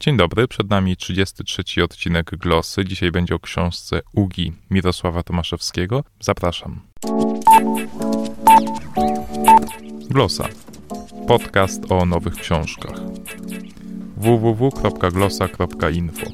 Dzień 0.00 0.16
dobry, 0.16 0.48
przed 0.48 0.70
nami 0.70 0.96
33 0.96 1.84
odcinek 1.84 2.30
Glosy. 2.30 2.84
Dzisiaj 2.84 3.10
będzie 3.10 3.34
o 3.34 3.38
książce 3.38 4.00
Ugi 4.14 4.52
Mirosława 4.70 5.22
Tomaszewskiego. 5.22 6.04
Zapraszam. 6.20 6.80
Glosa. 10.10 10.48
Podcast 11.28 11.92
o 11.92 12.06
nowych 12.06 12.34
książkach. 12.34 12.96
www.glosa.info 14.16 16.26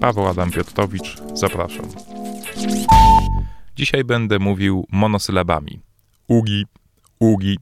Paweł 0.00 0.26
Adam 0.26 0.50
Piotrowicz, 0.50 1.16
zapraszam. 1.34 1.86
Dzisiaj 3.76 4.04
będę 4.04 4.38
mówił 4.38 4.86
monosylabami. 4.92 5.80
Ugi, 6.28 6.66
ugi. 7.18 7.58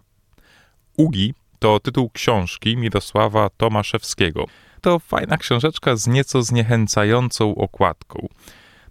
Ugi 0.97 1.35
to 1.59 1.81
tytuł 1.81 2.11
książki 2.11 2.77
Mirosława 2.77 3.51
Tomaszewskiego– 3.51 4.47
to 4.79 4.99
fajna 4.99 5.37
książeczka 5.37 5.97
z 5.97 6.07
nieco 6.07 6.43
zniechęcającą 6.43 7.55
okładką. 7.55 8.29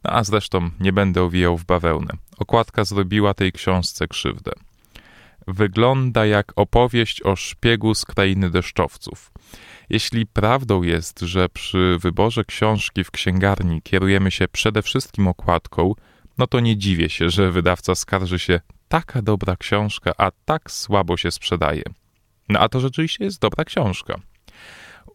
No 0.03 0.11
a 0.11 0.23
zresztą 0.23 0.69
nie 0.79 0.93
będę 0.93 1.23
owijał 1.23 1.57
w 1.57 1.65
bawełnę. 1.65 2.13
Okładka 2.37 2.83
zrobiła 2.83 3.33
tej 3.33 3.51
książce 3.51 4.07
krzywdę. 4.07 4.51
Wygląda 5.47 6.25
jak 6.25 6.51
opowieść 6.55 7.21
o 7.21 7.35
szpiegu 7.35 7.95
z 7.95 8.05
krainy 8.05 8.49
deszczowców. 8.49 9.31
Jeśli 9.89 10.25
prawdą 10.25 10.83
jest, 10.83 11.19
że 11.19 11.49
przy 11.49 11.97
wyborze 11.99 12.45
książki 12.45 13.03
w 13.03 13.11
księgarni 13.11 13.81
kierujemy 13.81 14.31
się 14.31 14.47
przede 14.47 14.81
wszystkim 14.81 15.27
okładką, 15.27 15.93
no 16.37 16.47
to 16.47 16.59
nie 16.59 16.77
dziwię 16.77 17.09
się, 17.09 17.29
że 17.29 17.51
wydawca 17.51 17.95
skarży 17.95 18.39
się 18.39 18.59
taka 18.87 19.21
dobra 19.21 19.55
książka, 19.55 20.11
a 20.17 20.31
tak 20.45 20.71
słabo 20.71 21.17
się 21.17 21.31
sprzedaje. 21.31 21.83
No 22.49 22.59
a 22.59 22.69
to 22.69 22.79
rzeczywiście 22.79 23.23
jest 23.23 23.39
dobra 23.41 23.65
książka. 23.65 24.19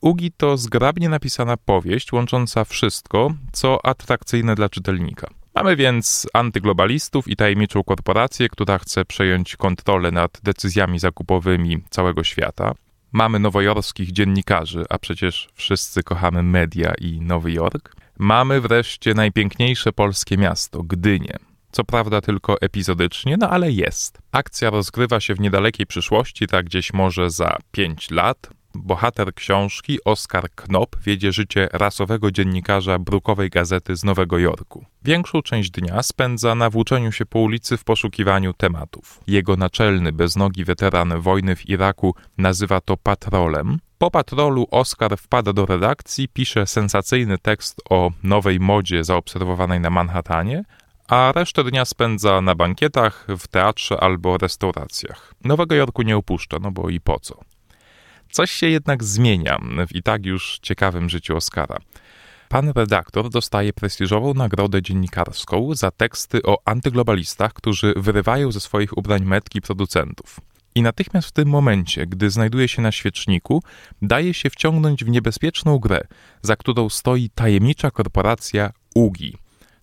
Ugi 0.01 0.33
to 0.33 0.57
zgrabnie 0.57 1.09
napisana 1.09 1.57
powieść 1.57 2.13
łącząca 2.13 2.65
wszystko, 2.65 3.35
co 3.53 3.87
atrakcyjne 3.87 4.55
dla 4.55 4.69
czytelnika. 4.69 5.29
Mamy 5.55 5.77
więc 5.77 6.27
antyglobalistów 6.33 7.29
i 7.29 7.37
tajemniczą 7.37 7.83
korporację, 7.85 8.49
która 8.49 8.79
chce 8.79 9.05
przejąć 9.05 9.57
kontrolę 9.57 10.11
nad 10.11 10.41
decyzjami 10.43 10.99
zakupowymi 10.99 11.83
całego 11.91 12.25
świata. 12.25 12.75
Mamy 13.13 13.39
nowojorskich 13.39 14.13
dziennikarzy, 14.13 14.85
a 14.89 14.99
przecież 14.99 15.49
wszyscy 15.55 16.03
kochamy 16.03 16.43
media 16.43 16.95
i 17.01 17.21
Nowy 17.21 17.53
Jork. 17.53 17.97
Mamy 18.19 18.61
wreszcie 18.61 19.15
najpiękniejsze 19.15 19.93
polskie 19.93 20.37
miasto, 20.37 20.83
Gdynię. 20.83 21.37
Co 21.73 21.85
prawda 21.85 22.21
tylko 22.21 22.61
epizodycznie, 22.61 23.37
no 23.37 23.51
ale 23.51 23.71
jest. 23.71 24.19
Akcja 24.33 24.71
rozgrywa 24.71 25.21
się 25.21 25.35
w 25.35 25.41
niedalekiej 25.41 25.87
przyszłości, 25.87 26.47
tak 26.47 26.67
gdzieś 26.67 26.93
może 26.93 27.31
za 27.31 27.57
5 27.73 28.11
lat. 28.11 28.51
Bohater 28.75 29.35
książki, 29.35 29.99
Oskar 30.05 30.51
Knop, 30.55 30.97
wiedzie 31.01 31.33
życie 31.33 31.69
rasowego 31.73 32.31
dziennikarza 32.31 32.99
brukowej 32.99 33.51
gazety 33.51 33.97
z 33.97 34.05
Nowego 34.05 34.39
Jorku. 34.39 34.85
Większą 35.05 35.43
część 35.43 35.71
dnia 35.71 36.03
spędza 36.03 36.55
na 36.55 36.71
włóczeniu 36.71 37.13
się 37.13 37.27
po 37.27 37.39
ulicy 37.39 37.77
w 37.77 37.85
poszukiwaniu 37.85 38.53
tematów. 38.53 39.21
Jego 39.27 39.57
naczelny, 39.57 40.13
beznogi 40.13 40.65
weteran 40.65 41.21
wojny 41.21 41.57
w 41.57 41.69
Iraku 41.69 42.15
nazywa 42.39 42.81
to 42.81 42.97
patrolem. 42.97 43.79
Po 43.99 44.11
patrolu 44.11 44.67
Oskar 44.71 45.17
wpada 45.17 45.53
do 45.53 45.67
redakcji, 45.67 46.29
pisze 46.29 46.67
sensacyjny 46.67 47.39
tekst 47.39 47.81
o 47.91 48.11
nowej 48.23 48.61
modzie 48.61 49.05
zaobserwowanej 49.05 49.81
na 49.81 49.91
Manhattanie, 49.91 50.65
a 51.09 51.33
resztę 51.33 51.65
dnia 51.65 51.85
spędza 51.85 52.41
na 52.41 52.55
bankietach, 52.55 53.27
w 53.29 53.49
teatrze 53.49 54.01
albo 54.01 54.39
restauracjach. 54.39 55.35
Nowego 55.45 55.75
Jorku 55.75 56.03
nie 56.03 56.17
opuszcza, 56.17 56.57
no 56.61 56.71
bo 56.71 56.89
i 56.91 57.01
po 57.01 57.21
co. 57.21 57.52
Coś 58.33 58.51
się 58.51 58.67
jednak 58.67 59.05
zmienia 59.05 59.59
w 59.89 59.95
i 59.95 60.03
tak 60.03 60.27
już 60.27 60.59
ciekawym 60.63 61.09
życiu 61.09 61.37
Oscara. 61.37 61.79
Pan 62.49 62.73
redaktor 62.77 63.31
dostaje 63.31 63.73
prestiżową 63.73 64.35
nagrodę 64.35 64.83
dziennikarską 64.83 65.75
za 65.75 65.91
teksty 65.91 66.43
o 66.43 66.59
antyglobalistach, 66.65 67.53
którzy 67.53 67.95
wyrywają 67.97 68.53
ze 68.53 68.61
swoich 68.61 68.99
ubrań 68.99 69.25
metki 69.25 69.61
producentów. 69.61 70.41
I 70.75 70.83
natychmiast 70.83 71.29
w 71.29 71.33
tym 71.33 71.49
momencie, 71.49 72.07
gdy 72.07 72.31
znajduje 72.31 72.69
się 72.69 72.83
na 72.83 72.93
świeczniku, 72.93 73.63
daje 74.03 74.35
się 74.35 74.51
wciągnąć 74.51 75.05
w 75.05 75.09
niebezpieczną 75.09 75.79
grę, 75.79 76.01
za 76.43 76.57
którą 76.57 76.89
stoi 76.89 77.31
tajemnicza 77.35 77.91
korporacja 77.91 78.71
UGI, 78.95 79.37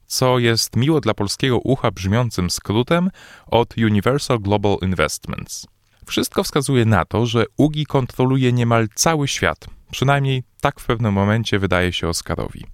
co 0.06 0.40
jest 0.40 0.76
miło 0.76 1.02
dla 1.02 1.14
polskiego 1.14 1.60
ucha 1.60 1.92
brzmiącym 1.92 2.50
skrótem 2.50 3.10
od 3.48 3.78
Universal 3.78 4.40
Global 4.40 4.78
Investments. 4.82 5.68
Wszystko 6.06 6.44
wskazuje 6.44 6.86
na 6.86 7.06
to, 7.06 7.26
że 7.26 7.46
Ugi 7.58 7.86
kontroluje 7.86 8.54
niemal 8.54 8.88
cały 8.96 9.28
świat. 9.28 9.66
Przynajmniej 9.92 10.44
tak 10.62 10.80
w 10.80 10.86
pewnym 10.86 11.14
momencie 11.14 11.60
wydaje 11.60 11.94
się 11.94 12.08
Oscarowi. 12.08 12.66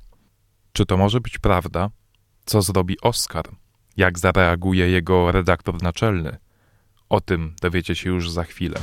Czy 0.74 0.86
to 0.86 0.98
może 0.98 1.22
być 1.22 1.38
prawda? 1.38 1.90
Co 2.46 2.62
zrobi 2.62 3.02
Oscar? 3.02 3.46
Jak 3.98 4.20
zareaguje 4.20 4.90
jego 4.90 5.32
redaktor 5.32 5.84
naczelny? 5.84 6.38
O 7.10 7.22
tym 7.22 7.56
dowiecie 7.62 7.96
się 7.96 8.10
już 8.10 8.32
za 8.32 8.44
chwilę. 8.44 8.80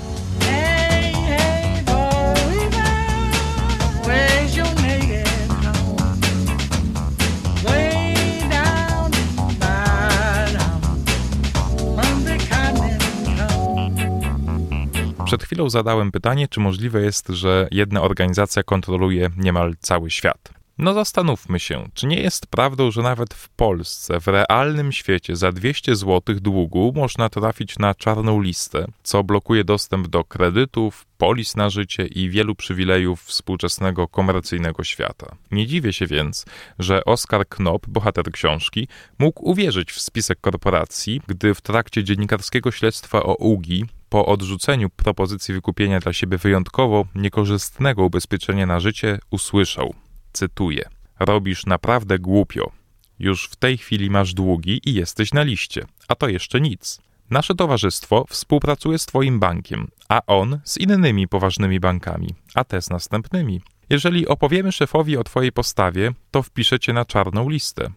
Przed 15.32 15.44
chwilą 15.44 15.70
zadałem 15.70 16.12
pytanie, 16.12 16.48
czy 16.48 16.60
możliwe 16.60 17.02
jest, 17.02 17.28
że 17.28 17.68
jedna 17.70 18.02
organizacja 18.02 18.62
kontroluje 18.62 19.30
niemal 19.36 19.74
cały 19.80 20.10
świat. 20.10 20.61
No 20.78 20.94
zastanówmy 20.94 21.60
się, 21.60 21.88
czy 21.94 22.06
nie 22.06 22.20
jest 22.20 22.46
prawdą, 22.46 22.90
że 22.90 23.02
nawet 23.02 23.34
w 23.34 23.48
Polsce, 23.48 24.20
w 24.20 24.26
realnym 24.26 24.92
świecie, 24.92 25.36
za 25.36 25.52
200 25.52 25.96
zł 25.96 26.36
długu 26.40 26.92
można 26.96 27.28
trafić 27.28 27.78
na 27.78 27.94
czarną 27.94 28.40
listę, 28.40 28.86
co 29.02 29.24
blokuje 29.24 29.64
dostęp 29.64 30.08
do 30.08 30.24
kredytów, 30.24 31.06
polis 31.18 31.56
na 31.56 31.70
życie 31.70 32.06
i 32.06 32.30
wielu 32.30 32.54
przywilejów 32.54 33.22
współczesnego 33.22 34.08
komercyjnego 34.08 34.84
świata. 34.84 35.36
Nie 35.50 35.66
dziwię 35.66 35.92
się 35.92 36.06
więc, 36.06 36.44
że 36.78 37.04
Oskar 37.04 37.48
Knop, 37.48 37.86
bohater 37.86 38.32
książki, 38.32 38.88
mógł 39.18 39.50
uwierzyć 39.50 39.92
w 39.92 40.00
spisek 40.00 40.40
korporacji, 40.40 41.20
gdy 41.26 41.54
w 41.54 41.60
trakcie 41.60 42.04
dziennikarskiego 42.04 42.70
śledztwa 42.70 43.22
o 43.22 43.34
UGI 43.34 43.84
po 44.08 44.26
odrzuceniu 44.26 44.90
propozycji 44.90 45.54
wykupienia 45.54 46.00
dla 46.00 46.12
siebie 46.12 46.38
wyjątkowo 46.38 47.06
niekorzystnego 47.14 48.04
ubezpieczenia 48.04 48.66
na 48.66 48.80
życie 48.80 49.18
usłyszał, 49.30 49.94
cytuję, 50.32 50.88
robisz 51.20 51.66
naprawdę 51.66 52.18
głupio. 52.18 52.72
Już 53.18 53.44
w 53.44 53.56
tej 53.56 53.78
chwili 53.78 54.10
masz 54.10 54.34
długi 54.34 54.80
i 54.84 54.94
jesteś 54.94 55.32
na 55.32 55.42
liście, 55.42 55.86
a 56.08 56.14
to 56.14 56.28
jeszcze 56.28 56.60
nic. 56.60 57.00
Nasze 57.30 57.54
towarzystwo 57.54 58.24
współpracuje 58.28 58.98
z 58.98 59.06
Twoim 59.06 59.40
bankiem, 59.40 59.88
a 60.08 60.20
on 60.26 60.60
z 60.64 60.78
innymi 60.78 61.28
poważnymi 61.28 61.80
bankami, 61.80 62.34
a 62.54 62.64
te 62.64 62.82
z 62.82 62.90
następnymi. 62.90 63.60
Jeżeli 63.90 64.26
opowiemy 64.28 64.72
szefowi 64.72 65.16
o 65.16 65.24
Twojej 65.24 65.52
postawie, 65.52 66.12
to 66.30 66.42
wpiszecie 66.42 66.92
na 66.92 67.04
czarną 67.04 67.48
listę. 67.48 67.90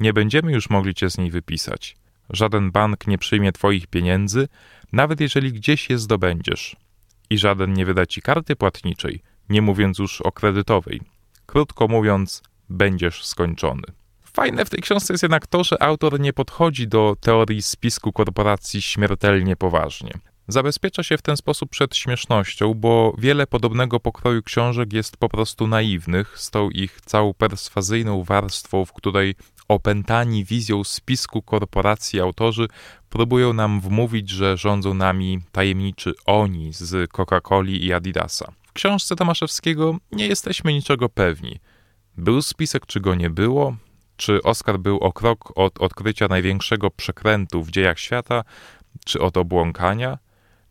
Nie 0.00 0.12
będziemy 0.12 0.52
już 0.52 0.70
mogli 0.70 0.94
Cię 0.94 1.10
z 1.10 1.18
niej 1.18 1.30
wypisać. 1.30 1.96
Żaden 2.30 2.70
bank 2.70 3.06
nie 3.06 3.18
przyjmie 3.18 3.52
Twoich 3.52 3.86
pieniędzy, 3.86 4.48
nawet 4.92 5.20
jeżeli 5.20 5.52
gdzieś 5.52 5.90
je 5.90 5.98
zdobędziesz. 5.98 6.76
I 7.30 7.38
żaden 7.38 7.72
nie 7.72 7.86
wyda 7.86 8.06
Ci 8.06 8.22
karty 8.22 8.56
płatniczej, 8.56 9.22
nie 9.48 9.62
mówiąc 9.62 9.98
już 9.98 10.20
o 10.20 10.32
kredytowej. 10.32 11.00
Krótko 11.46 11.88
mówiąc, 11.88 12.42
będziesz 12.68 13.24
skończony. 13.24 13.82
Fajne 14.32 14.64
w 14.64 14.70
tej 14.70 14.80
książce 14.80 15.12
jest 15.12 15.22
jednak 15.22 15.46
to, 15.46 15.64
że 15.64 15.82
autor 15.82 16.20
nie 16.20 16.32
podchodzi 16.32 16.88
do 16.88 17.16
teorii 17.20 17.62
spisku 17.62 18.12
korporacji 18.12 18.82
śmiertelnie 18.82 19.56
poważnie. 19.56 20.12
Zabezpiecza 20.48 21.02
się 21.02 21.18
w 21.18 21.22
ten 21.22 21.36
sposób 21.36 21.70
przed 21.70 21.96
śmiesznością, 21.96 22.74
bo 22.74 23.14
wiele 23.18 23.46
podobnego 23.46 24.00
pokroju 24.00 24.42
książek 24.42 24.92
jest 24.92 25.16
po 25.16 25.28
prostu 25.28 25.66
naiwnych, 25.66 26.38
z 26.38 26.50
tą 26.50 26.70
ich 26.70 27.00
całą 27.00 27.34
perswazyjną 27.34 28.24
warstwą, 28.24 28.84
w 28.84 28.92
której 28.92 29.34
opętani 29.68 30.44
wizją 30.44 30.84
spisku 30.84 31.42
korporacji 31.42 32.20
autorzy 32.20 32.68
próbują 33.10 33.52
nam 33.52 33.80
wmówić, 33.80 34.30
że 34.30 34.56
rządzą 34.56 34.94
nami 34.94 35.40
tajemniczy 35.52 36.12
oni 36.26 36.72
z 36.72 37.10
Coca-Coli 37.10 37.84
i 37.84 37.92
Adidasa. 37.92 38.52
W 38.72 38.74
książce 38.74 39.16
Tomaszewskiego 39.16 39.96
nie 40.12 40.26
jesteśmy 40.26 40.72
niczego 40.72 41.08
pewni. 41.08 41.60
Był 42.16 42.42
spisek, 42.42 42.86
czy 42.86 43.00
go 43.00 43.14
nie 43.14 43.30
było? 43.30 43.76
Czy 44.16 44.42
Oskar 44.42 44.78
był 44.78 44.98
o 44.98 45.12
krok 45.12 45.52
od 45.58 45.78
odkrycia 45.78 46.28
największego 46.28 46.90
przekrętu 46.90 47.62
w 47.62 47.70
dziejach 47.70 47.98
świata, 47.98 48.44
czy 49.04 49.20
od 49.20 49.36
obłąkania? 49.36 50.18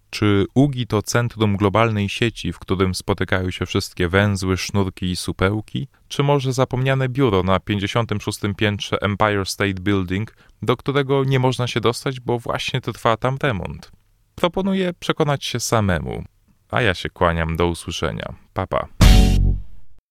Czy 0.09 0.45
UGI 0.53 0.87
to 0.87 1.01
centrum 1.01 1.57
globalnej 1.57 2.09
sieci, 2.09 2.53
w 2.53 2.59
którym 2.59 2.95
spotykają 2.95 3.51
się 3.51 3.65
wszystkie 3.65 4.07
węzły, 4.07 4.57
sznurki 4.57 5.05
i 5.05 5.15
supełki? 5.15 5.87
Czy 6.07 6.23
może 6.23 6.53
zapomniane 6.53 7.09
biuro 7.09 7.43
na 7.43 7.59
56. 7.59 8.39
piętrze 8.57 8.97
Empire 9.01 9.45
State 9.45 9.73
Building, 9.81 10.35
do 10.61 10.77
którego 10.77 11.23
nie 11.23 11.39
można 11.39 11.67
się 11.67 11.81
dostać, 11.81 12.19
bo 12.19 12.39
właśnie 12.39 12.81
trwa 12.81 13.17
tam 13.17 13.37
remont? 13.43 13.91
Proponuję 14.35 14.93
przekonać 14.99 15.45
się 15.45 15.59
samemu. 15.59 16.23
A 16.71 16.81
ja 16.81 16.93
się 16.93 17.09
kłaniam 17.09 17.55
do 17.55 17.67
usłyszenia. 17.67 18.33
Papa. 18.53 19.00